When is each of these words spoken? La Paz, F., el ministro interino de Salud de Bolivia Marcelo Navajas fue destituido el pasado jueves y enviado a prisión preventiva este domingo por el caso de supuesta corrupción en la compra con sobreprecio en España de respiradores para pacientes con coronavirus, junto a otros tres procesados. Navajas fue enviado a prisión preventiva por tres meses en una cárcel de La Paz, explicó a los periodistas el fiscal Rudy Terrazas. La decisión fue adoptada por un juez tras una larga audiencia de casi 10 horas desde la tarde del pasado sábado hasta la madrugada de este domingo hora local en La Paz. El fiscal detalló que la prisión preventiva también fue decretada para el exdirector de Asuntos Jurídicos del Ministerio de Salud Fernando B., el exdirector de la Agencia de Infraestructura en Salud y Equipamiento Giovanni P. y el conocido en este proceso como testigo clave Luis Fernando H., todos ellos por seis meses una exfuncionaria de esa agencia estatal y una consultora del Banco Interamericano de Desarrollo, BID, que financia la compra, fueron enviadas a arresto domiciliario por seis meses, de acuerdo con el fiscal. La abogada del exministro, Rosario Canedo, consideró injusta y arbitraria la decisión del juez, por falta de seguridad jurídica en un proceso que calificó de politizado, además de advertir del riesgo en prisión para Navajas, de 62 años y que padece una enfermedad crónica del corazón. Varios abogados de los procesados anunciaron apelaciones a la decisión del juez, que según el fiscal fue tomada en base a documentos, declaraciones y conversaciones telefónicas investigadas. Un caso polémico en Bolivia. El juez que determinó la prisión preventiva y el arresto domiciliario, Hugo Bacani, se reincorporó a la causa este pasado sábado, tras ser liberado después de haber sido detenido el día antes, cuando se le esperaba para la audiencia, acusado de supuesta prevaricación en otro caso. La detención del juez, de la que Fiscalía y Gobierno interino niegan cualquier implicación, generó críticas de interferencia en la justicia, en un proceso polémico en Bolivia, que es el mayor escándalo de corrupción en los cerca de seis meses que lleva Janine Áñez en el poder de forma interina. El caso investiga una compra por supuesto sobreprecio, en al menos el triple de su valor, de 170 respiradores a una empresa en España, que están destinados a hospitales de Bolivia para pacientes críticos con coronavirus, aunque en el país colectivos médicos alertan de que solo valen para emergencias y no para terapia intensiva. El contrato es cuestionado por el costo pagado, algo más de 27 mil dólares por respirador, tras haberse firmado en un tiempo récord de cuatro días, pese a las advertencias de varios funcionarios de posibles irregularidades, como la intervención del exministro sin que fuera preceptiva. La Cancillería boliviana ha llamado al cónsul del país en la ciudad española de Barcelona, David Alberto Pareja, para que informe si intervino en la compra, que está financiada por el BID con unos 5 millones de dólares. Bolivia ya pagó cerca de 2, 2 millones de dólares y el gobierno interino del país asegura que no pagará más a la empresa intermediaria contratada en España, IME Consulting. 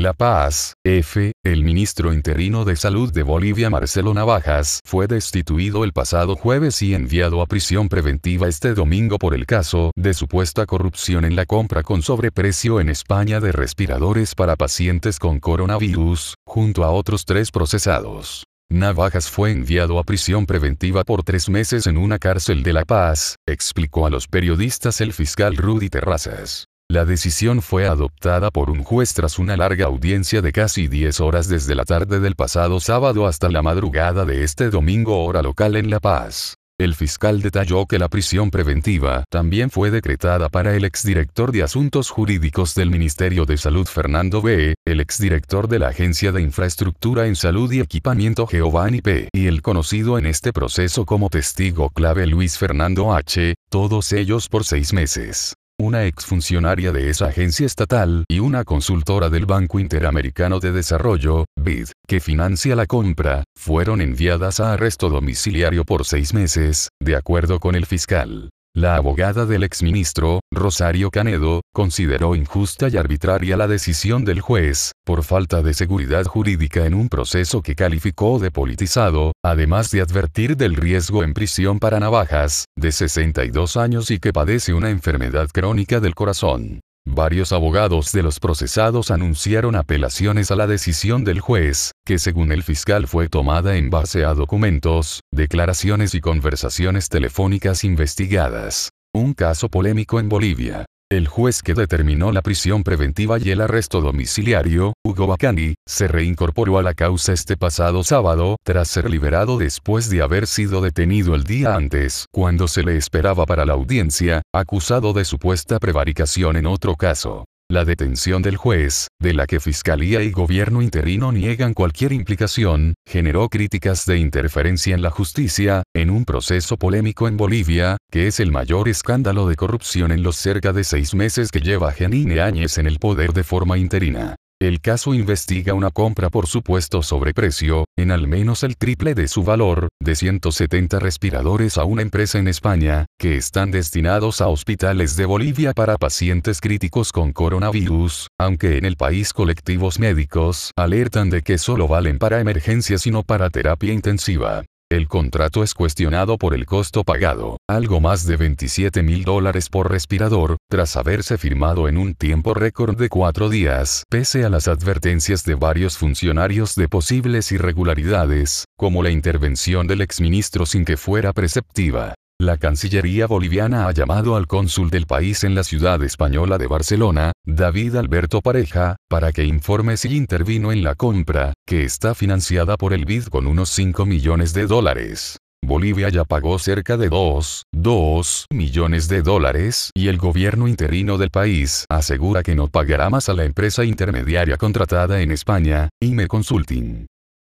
La 0.00 0.12
Paz, 0.12 0.74
F., 0.84 1.32
el 1.44 1.64
ministro 1.64 2.12
interino 2.12 2.64
de 2.64 2.76
Salud 2.76 3.12
de 3.12 3.24
Bolivia 3.24 3.68
Marcelo 3.68 4.14
Navajas 4.14 4.78
fue 4.84 5.08
destituido 5.08 5.82
el 5.82 5.92
pasado 5.92 6.36
jueves 6.36 6.80
y 6.82 6.94
enviado 6.94 7.42
a 7.42 7.46
prisión 7.46 7.88
preventiva 7.88 8.46
este 8.46 8.74
domingo 8.74 9.18
por 9.18 9.34
el 9.34 9.44
caso 9.44 9.90
de 9.96 10.14
supuesta 10.14 10.66
corrupción 10.66 11.24
en 11.24 11.34
la 11.34 11.46
compra 11.46 11.82
con 11.82 12.02
sobreprecio 12.02 12.78
en 12.78 12.90
España 12.90 13.40
de 13.40 13.50
respiradores 13.50 14.36
para 14.36 14.54
pacientes 14.54 15.18
con 15.18 15.40
coronavirus, 15.40 16.36
junto 16.46 16.84
a 16.84 16.92
otros 16.92 17.24
tres 17.24 17.50
procesados. 17.50 18.44
Navajas 18.70 19.28
fue 19.28 19.50
enviado 19.50 19.98
a 19.98 20.04
prisión 20.04 20.46
preventiva 20.46 21.02
por 21.02 21.24
tres 21.24 21.48
meses 21.48 21.88
en 21.88 21.98
una 21.98 22.20
cárcel 22.20 22.62
de 22.62 22.72
La 22.72 22.84
Paz, 22.84 23.34
explicó 23.48 24.06
a 24.06 24.10
los 24.10 24.28
periodistas 24.28 25.00
el 25.00 25.12
fiscal 25.12 25.56
Rudy 25.56 25.88
Terrazas. 25.88 26.68
La 26.90 27.04
decisión 27.04 27.60
fue 27.60 27.86
adoptada 27.86 28.50
por 28.50 28.70
un 28.70 28.82
juez 28.82 29.12
tras 29.12 29.38
una 29.38 29.58
larga 29.58 29.84
audiencia 29.84 30.40
de 30.40 30.52
casi 30.52 30.88
10 30.88 31.20
horas 31.20 31.46
desde 31.46 31.74
la 31.74 31.84
tarde 31.84 32.18
del 32.18 32.34
pasado 32.34 32.80
sábado 32.80 33.26
hasta 33.26 33.50
la 33.50 33.60
madrugada 33.60 34.24
de 34.24 34.42
este 34.42 34.70
domingo 34.70 35.22
hora 35.22 35.42
local 35.42 35.76
en 35.76 35.90
La 35.90 36.00
Paz. 36.00 36.54
El 36.80 36.94
fiscal 36.94 37.42
detalló 37.42 37.84
que 37.84 37.98
la 37.98 38.08
prisión 38.08 38.50
preventiva 38.50 39.24
también 39.28 39.68
fue 39.68 39.90
decretada 39.90 40.48
para 40.48 40.74
el 40.76 40.86
exdirector 40.86 41.52
de 41.52 41.62
Asuntos 41.62 42.08
Jurídicos 42.08 42.74
del 42.74 42.88
Ministerio 42.88 43.44
de 43.44 43.58
Salud 43.58 43.86
Fernando 43.86 44.40
B., 44.40 44.74
el 44.86 45.00
exdirector 45.00 45.68
de 45.68 45.80
la 45.80 45.88
Agencia 45.88 46.32
de 46.32 46.40
Infraestructura 46.40 47.26
en 47.26 47.36
Salud 47.36 47.70
y 47.70 47.80
Equipamiento 47.80 48.46
Giovanni 48.46 49.02
P. 49.02 49.28
y 49.34 49.46
el 49.46 49.60
conocido 49.60 50.16
en 50.16 50.24
este 50.24 50.54
proceso 50.54 51.04
como 51.04 51.28
testigo 51.28 51.90
clave 51.90 52.26
Luis 52.26 52.56
Fernando 52.56 53.12
H., 53.12 53.56
todos 53.68 54.12
ellos 54.14 54.48
por 54.48 54.64
seis 54.64 54.94
meses 54.94 55.57
una 55.80 56.06
exfuncionaria 56.06 56.90
de 56.90 57.08
esa 57.08 57.26
agencia 57.26 57.64
estatal 57.64 58.24
y 58.28 58.40
una 58.40 58.64
consultora 58.64 59.30
del 59.30 59.46
Banco 59.46 59.78
Interamericano 59.78 60.58
de 60.58 60.72
Desarrollo, 60.72 61.44
BID, 61.56 61.90
que 62.08 62.18
financia 62.18 62.74
la 62.74 62.86
compra, 62.86 63.44
fueron 63.56 64.00
enviadas 64.00 64.58
a 64.58 64.72
arresto 64.72 65.08
domiciliario 65.08 65.84
por 65.84 66.04
seis 66.04 66.34
meses, 66.34 66.88
de 67.00 67.14
acuerdo 67.14 67.60
con 67.60 67.76
el 67.76 67.86
fiscal. 67.86 68.50
La 68.78 68.94
abogada 68.94 69.44
del 69.44 69.64
exministro, 69.64 70.38
Rosario 70.52 71.10
Canedo, 71.10 71.62
consideró 71.74 72.36
injusta 72.36 72.86
y 72.88 72.96
arbitraria 72.96 73.56
la 73.56 73.66
decisión 73.66 74.24
del 74.24 74.40
juez, 74.40 74.92
por 75.04 75.24
falta 75.24 75.62
de 75.62 75.74
seguridad 75.74 76.24
jurídica 76.26 76.86
en 76.86 76.94
un 76.94 77.08
proceso 77.08 77.60
que 77.60 77.74
calificó 77.74 78.38
de 78.38 78.52
politizado, 78.52 79.32
además 79.44 79.90
de 79.90 80.00
advertir 80.00 80.56
del 80.56 80.76
riesgo 80.76 81.24
en 81.24 81.34
prisión 81.34 81.80
para 81.80 81.98
Navajas, 81.98 82.66
de 82.76 82.92
62 82.92 83.76
años 83.76 84.12
y 84.12 84.20
que 84.20 84.32
padece 84.32 84.72
una 84.74 84.90
enfermedad 84.90 85.48
crónica 85.52 85.98
del 85.98 86.14
corazón. 86.14 86.78
Varios 87.10 87.52
abogados 87.52 88.12
de 88.12 88.22
los 88.22 88.38
procesados 88.38 89.10
anunciaron 89.10 89.76
apelaciones 89.76 90.50
a 90.50 90.56
la 90.56 90.66
decisión 90.66 91.24
del 91.24 91.40
juez, 91.40 91.92
que 92.04 92.18
según 92.18 92.52
el 92.52 92.62
fiscal 92.62 93.08
fue 93.08 93.28
tomada 93.30 93.76
en 93.76 93.88
base 93.88 94.26
a 94.26 94.34
documentos, 94.34 95.20
declaraciones 95.32 96.14
y 96.14 96.20
conversaciones 96.20 97.08
telefónicas 97.08 97.82
investigadas. 97.82 98.90
Un 99.14 99.32
caso 99.32 99.70
polémico 99.70 100.20
en 100.20 100.28
Bolivia. 100.28 100.84
El 101.10 101.26
juez 101.26 101.62
que 101.62 101.72
determinó 101.72 102.32
la 102.32 102.42
prisión 102.42 102.84
preventiva 102.84 103.38
y 103.38 103.50
el 103.50 103.62
arresto 103.62 104.02
domiciliario, 104.02 104.92
Hugo 105.02 105.26
Bacani, 105.26 105.74
se 105.86 106.06
reincorporó 106.06 106.76
a 106.76 106.82
la 106.82 106.92
causa 106.92 107.32
este 107.32 107.56
pasado 107.56 108.04
sábado, 108.04 108.56
tras 108.62 108.88
ser 108.88 109.08
liberado 109.08 109.56
después 109.56 110.10
de 110.10 110.20
haber 110.20 110.46
sido 110.46 110.82
detenido 110.82 111.34
el 111.34 111.44
día 111.44 111.76
antes, 111.76 112.26
cuando 112.30 112.68
se 112.68 112.82
le 112.82 112.98
esperaba 112.98 113.46
para 113.46 113.64
la 113.64 113.72
audiencia, 113.72 114.42
acusado 114.52 115.14
de 115.14 115.24
supuesta 115.24 115.78
prevaricación 115.78 116.58
en 116.58 116.66
otro 116.66 116.94
caso. 116.94 117.46
La 117.70 117.84
detención 117.84 118.40
del 118.40 118.56
juez, 118.56 119.08
de 119.20 119.34
la 119.34 119.46
que 119.46 119.60
Fiscalía 119.60 120.22
y 120.22 120.30
Gobierno 120.30 120.80
interino 120.80 121.32
niegan 121.32 121.74
cualquier 121.74 122.12
implicación, 122.12 122.94
generó 123.06 123.50
críticas 123.50 124.06
de 124.06 124.16
interferencia 124.16 124.94
en 124.94 125.02
la 125.02 125.10
justicia, 125.10 125.82
en 125.94 126.08
un 126.08 126.24
proceso 126.24 126.78
polémico 126.78 127.28
en 127.28 127.36
Bolivia, 127.36 127.98
que 128.10 128.26
es 128.26 128.40
el 128.40 128.52
mayor 128.52 128.88
escándalo 128.88 129.46
de 129.46 129.56
corrupción 129.56 130.12
en 130.12 130.22
los 130.22 130.36
cerca 130.36 130.72
de 130.72 130.82
seis 130.82 131.14
meses 131.14 131.50
que 131.50 131.60
lleva 131.60 131.92
Janine 131.92 132.40
Áñez 132.40 132.78
en 132.78 132.86
el 132.86 132.98
poder 132.98 133.34
de 133.34 133.44
forma 133.44 133.76
interina. 133.76 134.36
El 134.60 134.80
caso 134.80 135.14
investiga 135.14 135.72
una 135.72 135.92
compra 135.92 136.30
por 136.30 136.48
supuesto 136.48 137.04
sobreprecio, 137.04 137.84
en 137.96 138.10
al 138.10 138.26
menos 138.26 138.64
el 138.64 138.76
triple 138.76 139.14
de 139.14 139.28
su 139.28 139.44
valor, 139.44 139.86
de 140.02 140.16
170 140.16 140.98
respiradores 140.98 141.78
a 141.78 141.84
una 141.84 142.02
empresa 142.02 142.40
en 142.40 142.48
España, 142.48 143.06
que 143.20 143.36
están 143.36 143.70
destinados 143.70 144.40
a 144.40 144.48
hospitales 144.48 145.16
de 145.16 145.26
Bolivia 145.26 145.74
para 145.74 145.96
pacientes 145.96 146.60
críticos 146.60 147.12
con 147.12 147.32
coronavirus, 147.32 148.30
aunque 148.36 148.78
en 148.78 148.84
el 148.84 148.96
país 148.96 149.32
colectivos 149.32 150.00
médicos 150.00 150.72
alertan 150.76 151.30
de 151.30 151.42
que 151.42 151.56
solo 151.56 151.86
valen 151.86 152.18
para 152.18 152.40
emergencias 152.40 153.06
y 153.06 153.12
no 153.12 153.22
para 153.22 153.50
terapia 153.50 153.92
intensiva. 153.92 154.64
El 154.90 155.06
contrato 155.06 155.62
es 155.62 155.74
cuestionado 155.74 156.38
por 156.38 156.54
el 156.54 156.64
costo 156.64 157.04
pagado, 157.04 157.58
algo 157.68 158.00
más 158.00 158.24
de 158.24 158.38
27 158.38 159.02
mil 159.02 159.22
dólares 159.22 159.68
por 159.68 159.90
respirador, 159.90 160.56
tras 160.70 160.96
haberse 160.96 161.36
firmado 161.36 161.88
en 161.88 161.98
un 161.98 162.14
tiempo 162.14 162.54
récord 162.54 162.96
de 162.98 163.10
cuatro 163.10 163.50
días, 163.50 164.04
pese 164.08 164.46
a 164.46 164.48
las 164.48 164.66
advertencias 164.66 165.44
de 165.44 165.56
varios 165.56 165.98
funcionarios 165.98 166.74
de 166.74 166.88
posibles 166.88 167.52
irregularidades, 167.52 168.64
como 168.78 169.02
la 169.02 169.10
intervención 169.10 169.86
del 169.86 170.00
exministro 170.00 170.64
sin 170.64 170.86
que 170.86 170.96
fuera 170.96 171.34
preceptiva. 171.34 172.14
La 172.40 172.56
Cancillería 172.56 173.26
boliviana 173.26 173.88
ha 173.88 173.92
llamado 173.92 174.36
al 174.36 174.46
cónsul 174.46 174.90
del 174.90 175.06
país 175.06 175.42
en 175.42 175.56
la 175.56 175.64
ciudad 175.64 176.00
española 176.04 176.56
de 176.56 176.68
Barcelona, 176.68 177.32
David 177.44 177.96
Alberto 177.96 178.42
Pareja, 178.42 178.94
para 179.08 179.32
que 179.32 179.44
informe 179.44 179.96
si 179.96 180.16
intervino 180.16 180.70
en 180.70 180.84
la 180.84 180.94
compra, 180.94 181.52
que 181.66 181.82
está 181.82 182.14
financiada 182.14 182.76
por 182.76 182.92
el 182.92 183.06
BID 183.06 183.24
con 183.24 183.48
unos 183.48 183.70
5 183.70 184.06
millones 184.06 184.54
de 184.54 184.68
dólares. 184.68 185.38
Bolivia 185.66 186.10
ya 186.10 186.24
pagó 186.24 186.60
cerca 186.60 186.96
de 186.96 187.08
2, 187.08 187.64
2 187.72 188.46
millones 188.52 189.08
de 189.08 189.22
dólares 189.22 189.90
y 189.92 190.06
el 190.06 190.18
gobierno 190.18 190.68
interino 190.68 191.18
del 191.18 191.30
país 191.30 191.86
asegura 191.88 192.44
que 192.44 192.54
no 192.54 192.68
pagará 192.68 193.10
más 193.10 193.28
a 193.28 193.34
la 193.34 193.46
empresa 193.46 193.82
intermediaria 193.82 194.56
contratada 194.56 195.22
en 195.22 195.32
España, 195.32 195.88
IME 196.00 196.28
Consulting. 196.28 197.08